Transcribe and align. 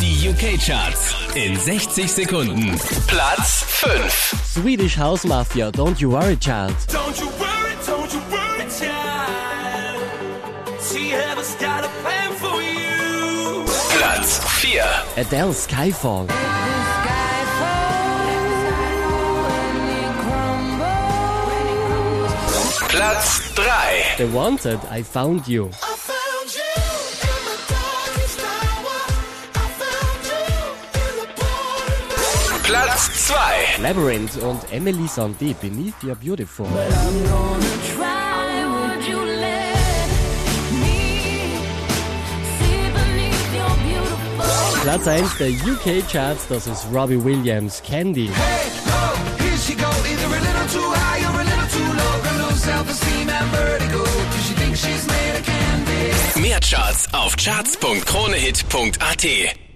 Die 0.00 0.30
UK-Charts 0.30 1.14
in 1.34 1.56
60 1.56 2.10
Sekunden. 2.10 2.80
Platz 3.06 3.64
5. 3.66 4.34
Swedish 4.54 4.96
House 4.96 5.26
Mafia, 5.26 5.70
Don't 5.70 6.00
You 6.00 6.12
Worry 6.12 6.38
Child. 6.38 6.74
Don't 6.90 7.18
you 7.20 7.26
worry, 7.38 7.76
don't 7.86 8.10
you 8.10 8.20
worry, 8.30 8.66
child. 8.70 10.00
She 10.80 11.10
has 11.10 11.54
got 11.56 11.84
a 11.84 11.88
plan 12.00 12.32
for 12.32 12.62
you. 12.62 13.64
Platz 13.98 14.38
4. 14.38 14.80
Adele 15.18 15.52
Skyfall. 15.52 16.26
Platz 22.88 23.38
3. 23.54 24.16
The 24.16 24.32
Wanted, 24.32 24.80
I 24.90 25.02
Found 25.02 25.46
You. 25.46 25.70
Platz 32.70 33.26
2. 33.26 33.82
Labyrinth 33.82 34.36
und 34.36 34.60
Emily 34.70 35.08
Sandé, 35.08 35.56
Beneath 35.60 36.04
Your 36.04 36.14
Beautiful. 36.14 36.68
Platz 44.82 45.08
1 45.08 45.38
der 45.38 45.50
UK 45.50 46.08
Charts, 46.08 46.46
das 46.48 46.68
ist 46.68 46.86
Robbie 46.94 47.24
Williams. 47.24 47.82
Hey, 47.84 48.04
go. 48.04 48.20
High 50.94 51.26
low. 51.26 51.34
Candy. 55.44 56.12
Mehr 56.40 56.60
Charts 56.60 57.08
auf 57.12 57.34
charts.kronehit.at. 57.36 59.69